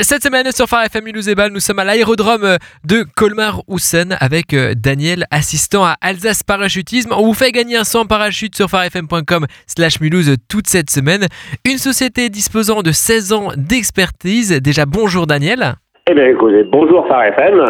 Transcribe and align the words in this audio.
Cette 0.00 0.22
semaine 0.22 0.50
sur 0.52 0.66
Phare 0.66 0.84
FM 0.86 1.04
Mulhouse 1.04 1.28
nous 1.52 1.60
sommes 1.60 1.78
à 1.78 1.84
l'aérodrome 1.84 2.56
de 2.84 3.04
Colmar-Houssen 3.14 4.16
avec 4.20 4.54
euh, 4.54 4.72
Daniel, 4.74 5.26
assistant 5.30 5.84
à 5.84 5.96
Alsace 6.00 6.42
Parachutisme. 6.42 7.12
On 7.12 7.26
vous 7.26 7.34
fait 7.34 7.52
gagner 7.52 7.76
un 7.76 7.84
saut 7.84 7.98
en 7.98 8.06
parachute 8.06 8.56
sur 8.56 8.70
farfm.com 8.70 9.46
slash 9.66 10.00
Mulhouse 10.00 10.34
toute 10.48 10.66
cette 10.66 10.88
semaine. 10.88 11.26
Une 11.66 11.76
société 11.76 12.30
disposant 12.30 12.80
de 12.80 12.90
16 12.90 13.32
ans 13.34 13.48
d'expertise. 13.54 14.52
Déjà 14.62 14.86
bonjour 14.86 15.26
Daniel. 15.26 15.74
Eh 16.10 16.14
bien 16.14 16.24
écoutez, 16.24 16.64
bonjour 16.72 17.06
Phare 17.06 17.24
FM. 17.24 17.60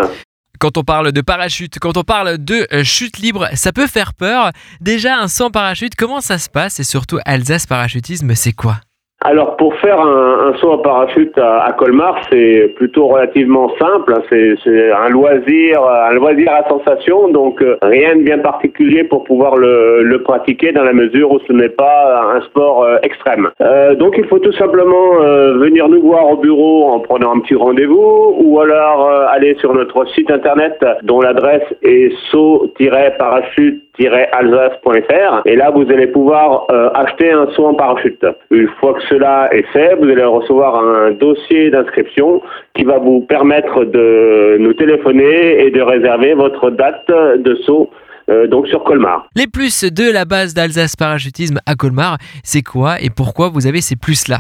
Quand 0.61 0.79
on 0.79 0.85
parle 0.85 1.11
de 1.11 1.21
parachute, 1.23 1.81
quand 1.81 1.97
on 1.97 2.05
parle 2.05 2.39
de 2.39 2.69
euh, 2.73 2.85
chute 2.85 3.19
libre, 3.19 3.49
ça 3.55 3.73
peut 3.73 3.89
faire 3.89 4.15
peur. 4.15 4.53
Déjà 4.81 5.17
un 5.19 5.27
saut 5.27 5.47
en 5.47 5.51
parachute, 5.51 5.97
comment 5.97 6.21
ça 6.21 6.39
se 6.39 6.49
passe? 6.49 6.79
Et 6.79 6.85
surtout 6.85 7.19
Alsace 7.27 7.67
Parachutisme, 7.67 8.33
c'est 8.37 8.53
quoi? 8.53 8.77
Alors 9.25 9.57
pour 9.57 9.75
faire 9.77 10.01
un, 10.01 10.49
un, 10.49 10.55
saut 10.59 10.73
en 10.73 10.79
parachute 10.79 11.37
à, 11.39 11.65
à 11.65 11.73
Colmar, 11.73 12.17
c'est 12.31 12.73
plutôt 12.77 13.07
relativement 13.07 13.71
simple. 13.79 14.15
Hein. 14.15 14.23
C'est 14.31 14.93
un 14.93 15.09
loisir, 15.09 15.83
un 15.83 16.15
loisir 16.15 16.51
à 16.53 16.69
sensation, 16.69 17.29
donc 17.29 17.63
euh, 17.63 17.77
rien 17.83 18.17
de 18.17 18.23
bien 18.23 18.39
particulier 18.39 19.05
pour 19.05 19.25
pouvoir 19.25 19.57
le, 19.57 20.03
le, 20.03 20.23
pratiquer 20.23 20.73
dans 20.73 20.85
la 20.85 20.93
mesure 20.93 21.31
où 21.31 21.39
ce 21.47 21.53
n'est 21.53 21.69
pas 21.69 22.33
un 22.35 22.41
sport 22.43 22.85
euh, 22.85 22.97
extrême. 23.03 23.51
Euh, 23.61 23.95
donc 23.95 24.15
il 24.19 24.27
faut 24.27 24.39
tout 24.39 24.53
simplement 24.53 25.21
euh, 25.21 25.55
venir 25.59 25.89
nous 25.89 26.03
voir 26.03 26.29
au 26.29 26.37
bureau 26.37 26.89
en 26.91 27.01
prenant 27.01 27.35
un 27.35 27.41
petit 27.41 27.55
rendez-vous, 27.55 28.35
ou 28.39 28.61
alors 28.61 29.09
aller 29.31 29.55
sur 29.61 29.73
notre 29.75 30.07
site 30.15 30.31
internet 30.31 30.85
dont 31.03 31.21
l'adresse 31.21 31.63
est 31.83 32.13
saut-parachute 32.31 33.83
alsace.fr 34.33 35.43
et 35.45 35.57
là 35.57 35.71
vous 35.71 35.87
allez 35.91 36.07
pouvoir 36.07 36.67
euh, 36.71 36.91
acheter 36.95 37.31
un 37.31 37.47
saut 37.55 37.67
en 37.67 37.75
parachute. 37.75 38.25
Une 38.51 38.69
fois 38.81 38.95
que 38.95 39.03
cela 39.09 39.49
est 39.53 39.67
fait, 39.73 39.95
vous 39.97 40.09
allez 40.09 40.25
recevoir 40.25 40.77
un 40.77 41.11
dossier 41.13 41.71
d'inscription 41.71 42.43
qui 42.75 42.85
va 42.85 42.99
vous 42.99 43.21
permettre 43.21 43.85
de 43.85 44.57
nous 44.59 44.73
téléphoner 44.75 45.65
et 45.65 45.71
de 45.71 45.81
réserver 45.81 46.35
votre 46.35 46.71
date 46.71 47.09
de 47.09 47.55
saut 47.67 47.91
euh, 48.29 48.47
donc 48.47 48.69
sur 48.69 48.85
Colmar. 48.85 49.27
Les 49.37 49.47
plus 49.47 49.85
de 49.85 50.13
la 50.13 50.25
base 50.25 50.55
d'Alsace 50.55 50.97
Parachutisme 50.97 51.59
à 51.67 51.75
Colmar, 51.75 52.19
c'est 52.45 52.63
quoi 52.63 53.01
et 53.01 53.11
pourquoi 53.11 53.49
vous 53.49 53.67
avez 53.67 53.81
ces 53.81 53.97
plus-là? 53.97 54.39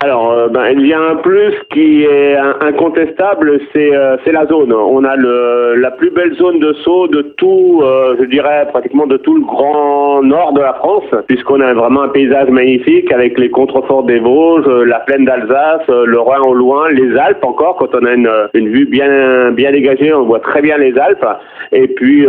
Alors, 0.00 0.30
euh, 0.30 0.46
ben, 0.48 0.68
il 0.70 0.86
y 0.86 0.92
a 0.92 1.00
un 1.00 1.16
plus 1.16 1.54
qui 1.72 2.04
est 2.04 2.36
incontestable, 2.36 3.58
c'est 3.72 3.96
euh, 3.96 4.16
la 4.30 4.46
zone. 4.46 4.72
On 4.72 5.02
a 5.02 5.16
le, 5.16 5.74
la 5.74 5.90
plus 5.90 6.10
belle 6.10 6.34
zone 6.34 6.60
de 6.60 6.72
saut 6.84 7.08
de 7.08 7.22
tout, 7.36 7.82
euh, 7.82 8.14
je 8.20 8.26
dirais 8.26 8.68
pratiquement 8.70 9.08
de 9.08 9.16
tout 9.16 9.34
le 9.34 9.40
grand 9.40 10.22
nord 10.22 10.52
de 10.52 10.60
la 10.60 10.74
France, 10.74 11.12
puisqu'on 11.26 11.60
a 11.60 11.74
vraiment 11.74 12.02
un 12.02 12.10
paysage 12.10 12.48
magnifique 12.48 13.12
avec 13.12 13.36
les 13.40 13.50
contreforts 13.50 14.04
des 14.04 14.20
Vosges, 14.20 14.68
la 14.86 15.00
plaine 15.00 15.24
d'Alsace, 15.24 15.88
le 15.88 16.20
Rhin 16.20 16.42
au 16.46 16.54
loin, 16.54 16.90
les 16.90 17.16
Alpes 17.16 17.44
encore. 17.44 17.74
Quand 17.76 17.92
on 17.94 18.04
a 18.04 18.14
une, 18.14 18.30
une 18.54 18.68
vue 18.68 18.86
bien 18.86 19.50
bien 19.50 19.72
dégagée, 19.72 20.14
on 20.14 20.26
voit 20.26 20.40
très 20.40 20.62
bien 20.62 20.78
les 20.78 20.96
Alpes. 20.96 21.26
Et 21.72 21.88
puis, 21.88 22.24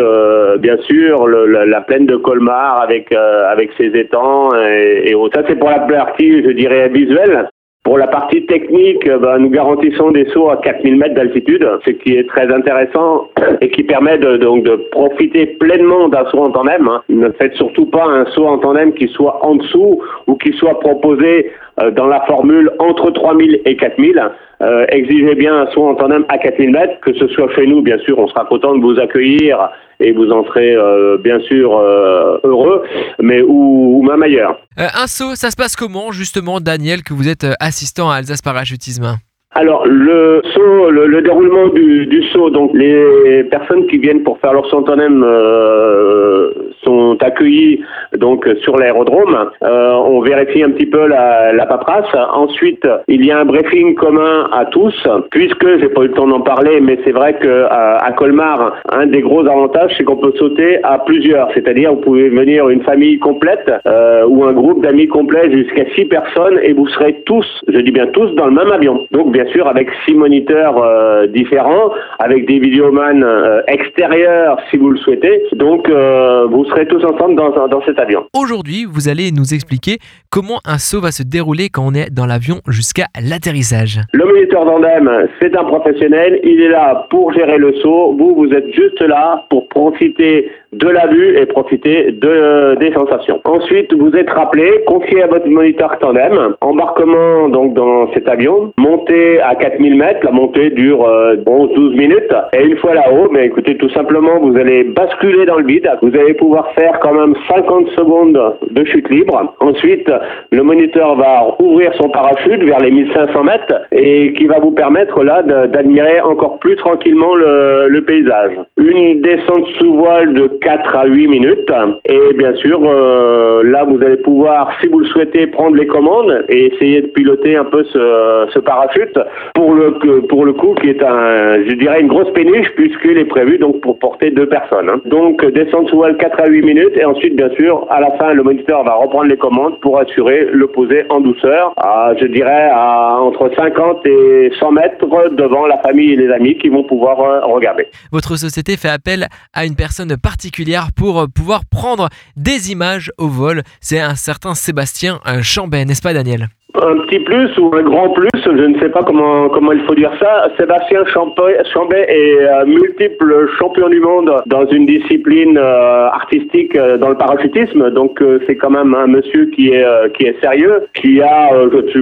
bien 0.59 0.77
sûr, 0.79 1.27
le, 1.27 1.45
la, 1.45 1.65
la, 1.65 1.81
plaine 1.81 2.07
de 2.07 2.15
Colmar 2.15 2.81
avec 2.81 3.13
avec 3.13 3.69
ses 3.77 3.95
étangs 3.95 4.49
et, 4.55 5.11
et 5.11 5.15
ça 5.35 5.43
c'est 5.47 5.55
pour 5.55 5.69
la 5.69 5.79
partie, 5.79 6.43
je 6.43 6.51
dirais, 6.51 6.89
visuelle. 6.89 7.47
Pour 7.85 7.97
la 7.97 8.07
partie 8.07 8.45
technique, 8.45 9.07
euh, 9.07 9.17
ben, 9.17 9.37
nous 9.39 9.49
garantissons 9.49 10.11
des 10.11 10.25
sauts 10.31 10.49
à 10.49 10.57
4000 10.57 10.97
mètres 10.97 11.15
d'altitude, 11.15 11.67
ce 11.85 11.91
qui 11.91 12.17
est 12.17 12.27
très 12.27 12.51
intéressant 12.53 13.29
et 13.61 13.69
qui 13.71 13.83
permet 13.83 14.17
de, 14.17 14.37
donc 14.37 14.63
de 14.63 14.75
profiter 14.91 15.45
pleinement 15.59 16.09
d'un 16.09 16.25
saut 16.29 16.43
en 16.43 16.51
tandem. 16.51 16.87
Hein. 16.87 17.01
Ne 17.07 17.31
faites 17.31 17.55
surtout 17.55 17.85
pas 17.85 18.05
un 18.05 18.25
saut 18.31 18.47
en 18.47 18.57
tandem 18.57 18.93
qui 18.93 19.07
soit 19.07 19.43
en 19.45 19.55
dessous 19.55 20.01
ou 20.27 20.35
qui 20.35 20.51
soit 20.53 20.79
proposé 20.81 21.51
dans 21.95 22.07
la 22.07 22.21
formule 22.21 22.71
entre 22.79 23.11
3000 23.11 23.61
et 23.65 23.75
4000. 23.75 24.21
Euh, 24.61 24.85
exigez 24.89 25.35
bien 25.35 25.55
un 25.55 25.71
saut 25.71 25.87
en 25.87 25.95
tandem 25.95 26.25
à 26.27 26.37
4000 26.37 26.71
mètres, 26.71 26.99
que 27.01 27.13
ce 27.13 27.27
soit 27.29 27.49
chez 27.55 27.65
nous, 27.65 27.81
bien 27.81 27.97
sûr, 27.99 28.19
on 28.19 28.27
sera 28.27 28.43
content 28.45 28.75
de 28.75 28.81
vous 28.81 28.99
accueillir 28.99 29.69
et 30.01 30.11
vous 30.11 30.31
en 30.31 30.43
serez 30.45 30.75
euh, 30.75 31.17
bien 31.17 31.39
sûr 31.41 31.77
euh, 31.77 32.39
heureux, 32.43 32.83
mais 33.21 33.41
ou, 33.41 33.99
ou 33.99 34.03
même 34.03 34.21
ailleurs. 34.21 34.59
Euh, 34.77 34.87
un 35.01 35.07
saut, 35.07 35.35
ça 35.35 35.49
se 35.51 35.55
passe 35.55 35.75
comment 35.77 36.11
justement, 36.11 36.59
Daniel, 36.59 37.03
que 37.03 37.13
vous 37.13 37.29
êtes 37.29 37.47
assistant 37.59 38.09
à 38.09 38.15
Alsace 38.15 38.41
Parachutisme 38.41 39.17
alors 39.55 39.87
le 39.87 40.43
saut, 40.53 40.91
le, 40.91 41.07
le 41.07 41.23
déroulement 41.23 41.69
du, 41.69 42.05
du, 42.05 42.23
saut, 42.29 42.51
donc 42.51 42.69
les 42.75 43.43
personnes 43.45 43.87
qui 43.87 43.97
viennent 43.97 44.21
pour 44.21 44.37
faire 44.37 44.53
leur 44.53 44.69
saut 44.69 44.77
en 44.77 44.83
tandem 44.83 45.23
euh, 45.23 46.51
sont 46.83 47.17
accueillis 47.19 47.81
donc 48.17 48.47
sur 48.63 48.77
l'aérodrome. 48.77 49.51
Euh, 49.63 49.91
on 49.93 50.21
vérifie 50.21 50.63
un 50.63 50.71
petit 50.71 50.85
peu 50.85 51.07
la, 51.07 51.53
la, 51.53 51.65
paperasse. 51.65 52.13
Ensuite, 52.33 52.87
il 53.07 53.25
y 53.25 53.31
a 53.31 53.39
un 53.39 53.45
briefing 53.45 53.95
commun 53.95 54.49
à 54.51 54.65
tous, 54.65 54.95
puisque 55.31 55.79
j'ai 55.79 55.89
pas 55.89 56.01
eu 56.01 56.07
le 56.07 56.13
temps 56.13 56.27
d'en 56.27 56.41
parler, 56.41 56.79
mais 56.81 56.99
c'est 57.03 57.11
vrai 57.11 57.33
que 57.33 57.65
à, 57.69 57.97
à, 57.97 58.11
Colmar, 58.13 58.75
un 58.91 59.05
des 59.07 59.21
gros 59.21 59.45
avantages, 59.45 59.93
c'est 59.97 60.03
qu'on 60.03 60.17
peut 60.17 60.33
sauter 60.37 60.79
à 60.83 60.99
plusieurs. 60.99 61.49
C'est-à-dire, 61.53 61.93
vous 61.93 62.01
pouvez 62.01 62.29
venir 62.29 62.69
une 62.69 62.81
famille 62.83 63.19
complète 63.19 63.71
euh, 63.87 64.25
ou 64.27 64.43
un 64.43 64.53
groupe 64.53 64.83
d'amis 64.83 65.07
complet 65.07 65.51
jusqu'à 65.51 65.85
six 65.95 66.05
personnes 66.05 66.59
et 66.63 66.73
vous 66.73 66.87
serez 66.87 67.21
tous, 67.25 67.45
je 67.67 67.79
dis 67.79 67.91
bien 67.91 68.07
tous, 68.07 68.29
dans 68.35 68.45
le 68.45 68.51
même 68.51 68.71
avion. 68.71 69.05
Donc 69.11 69.31
bien 69.31 69.45
sûr 69.47 69.67
avec 69.67 69.89
six 70.05 70.15
moniteurs 70.15 70.81
euh, 70.81 71.27
différents, 71.27 71.91
avec 72.19 72.45
des 72.47 72.59
vidéomans 72.59 73.21
euh, 73.21 73.61
extérieurs 73.67 74.57
si 74.69 74.77
vous 74.77 74.89
le 74.89 74.97
souhaitez. 74.97 75.43
Donc 75.53 75.89
euh, 75.89 76.45
vous 76.49 76.65
serez 76.65 76.87
tous 76.87 77.03
ensemble 77.03 77.35
dans, 77.35 77.67
dans 77.67 77.81
cet 77.83 77.98
avion. 77.99 78.25
Aujourd'hui, 78.33 78.85
vous 78.85 79.09
allez 79.09 79.31
nous 79.31 79.53
expliquer 79.53 79.97
comment 80.31 80.59
un 80.65 80.77
saut 80.77 81.01
va 81.01 81.11
se 81.11 81.23
dérouler 81.23 81.69
quand 81.69 81.85
on 81.85 81.93
est 81.93 82.09
dans 82.09 82.25
l'avion 82.25 82.61
jusqu'à 82.67 83.05
l'atterrissage. 83.21 83.99
Le 84.13 84.25
moniteur 84.25 84.65
d'andem, 84.65 85.27
c'est 85.41 85.55
un 85.55 85.63
professionnel, 85.65 86.39
il 86.43 86.61
est 86.61 86.69
là 86.69 87.07
pour 87.09 87.33
gérer 87.33 87.57
le 87.57 87.73
saut. 87.81 88.15
Vous, 88.17 88.35
vous 88.35 88.51
êtes 88.53 88.71
juste 88.73 89.01
là 89.01 89.45
pour 89.49 89.67
profiter 89.69 90.49
de 90.73 90.87
la 90.87 91.07
vue 91.07 91.37
et 91.37 91.45
profiter 91.45 92.11
de, 92.11 92.75
des 92.75 92.91
sensations. 92.93 93.41
Ensuite, 93.45 93.93
vous 93.93 94.11
êtes 94.15 94.29
rappelé, 94.29 94.83
confié 94.85 95.23
à 95.23 95.27
votre 95.27 95.47
moniteur 95.47 95.97
tandem, 95.99 96.55
embarquement 96.61 97.49
donc 97.49 97.73
dans 97.73 98.11
cet 98.13 98.27
avion, 98.27 98.71
montée 98.77 99.41
à 99.41 99.55
4000 99.55 99.95
mètres, 99.95 100.19
la 100.23 100.31
montée 100.31 100.69
dure 100.69 101.05
euh, 101.05 101.37
11-12 101.37 101.97
minutes, 101.97 102.33
et 102.53 102.63
une 102.63 102.77
fois 102.77 102.93
là-haut, 102.93 103.29
mais 103.31 103.47
écoutez, 103.47 103.77
tout 103.77 103.89
simplement, 103.89 104.39
vous 104.39 104.55
allez 104.57 104.83
basculer 104.83 105.45
dans 105.45 105.57
le 105.57 105.65
vide, 105.65 105.89
vous 106.01 106.15
allez 106.15 106.33
pouvoir 106.33 106.71
faire 106.73 106.99
quand 106.99 107.13
même 107.13 107.35
50 107.47 107.87
secondes 107.89 108.39
de 108.69 108.85
chute 108.85 109.09
libre. 109.09 109.55
Ensuite, 109.59 110.11
le 110.51 110.63
moniteur 110.63 111.15
va 111.15 111.55
ouvrir 111.59 111.91
son 111.95 112.09
parachute 112.09 112.63
vers 112.63 112.79
les 112.79 112.91
1500 112.91 113.43
mètres 113.43 113.81
et 113.91 114.33
qui 114.33 114.45
va 114.45 114.59
vous 114.59 114.71
permettre 114.71 115.23
là 115.23 115.41
d'admirer 115.41 116.21
encore 116.21 116.59
plus 116.59 116.75
tranquillement 116.75 117.35
le, 117.35 117.87
le 117.87 118.01
paysage. 118.03 118.51
Une 118.77 119.21
descente 119.21 119.65
sous 119.79 119.93
voile 119.95 120.33
de 120.33 120.58
4 120.61 120.95
à 120.95 121.05
8 121.05 121.27
minutes. 121.27 121.71
Et 122.05 122.33
bien 122.33 122.55
sûr, 122.55 122.79
euh, 122.83 123.63
là, 123.63 123.83
vous 123.83 124.01
allez 124.03 124.17
pouvoir, 124.17 124.71
si 124.81 124.87
vous 124.87 124.99
le 124.99 125.07
souhaitez, 125.07 125.47
prendre 125.47 125.75
les 125.75 125.87
commandes 125.87 126.45
et 126.49 126.73
essayer 126.73 127.01
de 127.01 127.07
piloter 127.07 127.55
un 127.55 127.65
peu 127.65 127.83
ce, 127.85 128.59
parachute 128.59 129.17
pour 129.55 129.73
le, 129.73 130.21
pour 130.27 130.45
le 130.45 130.53
coup, 130.53 130.75
qui 130.75 130.89
est 130.89 131.01
un, 131.01 131.63
je 131.65 131.73
dirais, 131.75 132.01
une 132.01 132.07
grosse 132.07 132.31
péniche 132.33 132.69
puisqu'il 132.75 133.17
est 133.17 133.25
prévu 133.25 133.57
donc 133.57 133.79
pour 133.81 133.97
porter 133.99 134.31
deux 134.31 134.47
personnes. 134.47 134.89
Hein. 134.89 135.01
Donc, 135.05 135.45
descendre 135.45 135.89
sous 135.89 135.95
voile 135.95 136.17
4 136.17 136.41
à 136.41 136.47
8 136.47 136.61
minutes 136.61 136.97
et 136.97 137.05
ensuite, 137.05 137.35
bien 137.35 137.49
sûr, 137.57 137.87
à 137.89 138.01
la 138.01 138.11
fin, 138.17 138.33
le 138.33 138.43
moniteur 138.43 138.83
va 138.83 138.95
reprendre 138.95 139.25
les 139.25 139.37
commandes 139.37 139.79
pour 139.81 139.99
assurer 139.99 140.47
le 140.51 140.67
poser 140.67 141.05
en 141.09 141.21
douceur, 141.21 141.73
je 142.19 142.25
dirais, 142.25 142.69
à 142.71 143.17
entre 143.19 143.49
50 143.55 144.05
et 144.05 144.51
100 144.59 144.71
mètres 144.71 144.97
devant 145.31 145.67
la 145.67 145.77
famille 145.79 146.13
et 146.13 146.15
les 146.15 146.31
amis 146.31 146.57
qui 146.57 146.69
vont 146.69 146.83
pouvoir 146.83 147.19
euh, 147.19 147.45
regarder. 147.45 147.87
Votre 148.11 148.35
société 148.35 148.77
fait 148.77 148.89
appel 148.89 149.27
à 149.53 149.65
une 149.65 149.75
personne 149.75 150.15
particulière 150.17 150.48
pour 150.95 151.27
pouvoir 151.29 151.65
prendre 151.65 152.09
des 152.35 152.71
images 152.71 153.11
au 153.17 153.27
vol. 153.27 153.63
C'est 153.81 153.99
un 153.99 154.15
certain 154.15 154.55
Sébastien 154.55 155.19
Chambet, 155.41 155.85
n'est-ce 155.85 156.01
pas 156.01 156.13
Daniel? 156.13 156.49
Un 156.75 156.97
petit 156.99 157.19
plus 157.19 157.57
ou 157.57 157.71
un 157.75 157.81
grand 157.81 158.09
plus, 158.09 158.29
je 158.45 158.51
ne 158.51 158.77
sais 158.79 158.89
pas 158.89 159.01
comment 159.03 159.49
comment 159.49 159.71
il 159.71 159.81
faut 159.81 159.95
dire 159.95 160.11
ça. 160.19 160.49
Sébastien 160.57 161.03
Chambet 161.05 162.05
est 162.07 162.41
euh, 162.41 162.65
multiple 162.65 163.49
champion 163.57 163.89
du 163.89 163.99
monde 163.99 164.31
dans 164.45 164.65
une 164.67 164.85
discipline 164.85 165.57
euh, 165.57 166.07
artistique 166.07 166.75
euh, 166.75 166.97
dans 166.97 167.09
le 167.09 167.15
parachutisme, 167.15 167.89
donc 167.91 168.21
euh, 168.21 168.39
c'est 168.45 168.55
quand 168.55 168.69
même 168.69 168.93
un 168.93 169.07
monsieur 169.07 169.45
qui 169.47 169.69
est 169.69 169.85
qui 170.13 170.25
est 170.25 170.39
sérieux, 170.41 170.83
qui 170.93 171.21
a 171.21 171.49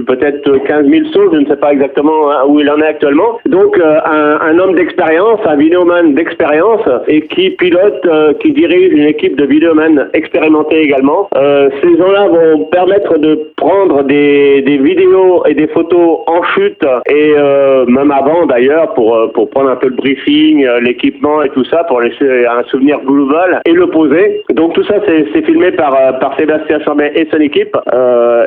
peut-être 0.06 0.64
15 0.64 0.86
000 0.86 1.06
sauts, 1.12 1.32
je 1.32 1.38
ne 1.38 1.46
sais 1.46 1.56
pas 1.56 1.72
exactement 1.72 2.30
hein, 2.30 2.44
où 2.46 2.60
il 2.60 2.70
en 2.70 2.78
est 2.78 2.86
actuellement. 2.86 3.38
Donc 3.46 3.78
un, 3.78 4.38
un, 4.40 4.58
homme 4.58 4.74
d'expérience, 4.74 5.40
un 5.46 5.56
vidéoman 5.56 6.14
d'expérience 6.14 6.82
et 7.06 7.22
qui 7.22 7.50
pilote, 7.50 8.06
qui 8.40 8.52
dirige 8.52 8.92
une 8.92 9.06
équipe 9.06 9.36
de 9.36 9.44
vidéoman 9.44 10.08
expérimentés 10.12 10.80
également. 10.82 11.28
ces 11.34 11.96
gens-là 11.96 12.28
vont 12.28 12.64
permettre 12.66 13.18
de 13.18 13.50
prendre 13.56 14.02
des 14.04 14.57
des, 14.62 14.78
vidéos 14.78 15.44
et 15.46 15.54
des 15.54 15.68
photos 15.68 16.20
en 16.26 16.42
chute 16.54 16.84
et 17.10 17.34
euh, 17.36 17.86
même 17.86 18.10
avant 18.10 18.46
d'ailleurs 18.46 18.94
pour 18.94 19.14
euh, 19.14 19.28
pour 19.28 19.50
prendre 19.50 19.70
un 19.70 19.76
peu 19.76 19.88
le 19.88 19.96
briefing, 19.96 20.64
euh, 20.64 20.80
l'équipement 20.80 21.42
et 21.42 21.50
tout 21.50 21.64
ça 21.64 21.84
pour 21.84 22.00
laisser 22.00 22.46
un 22.46 22.62
souvenir 22.64 23.00
global 23.00 23.60
et 23.64 23.72
le 23.72 23.86
poser. 23.88 24.42
Donc 24.50 24.74
tout 24.74 24.84
ça 24.84 24.96
c'est 25.06 25.44
filmé 25.44 25.72
par 25.72 26.18
par 26.20 26.36
Sébastien 26.38 26.80
Chambet 26.80 27.12
et 27.14 27.26
son 27.30 27.40
équipe. 27.40 27.76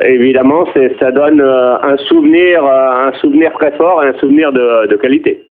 évidemment, 0.04 0.66
c'est 0.74 0.96
ça 0.98 1.10
donne 1.10 1.40
un 1.40 1.96
souvenir 2.08 2.64
un 2.64 3.12
souvenir 3.20 3.52
très 3.52 3.72
fort 3.72 4.02
et 4.02 4.08
un 4.08 4.14
souvenir 4.14 4.52
de, 4.52 4.86
de 4.86 4.96
qualité. 4.96 5.46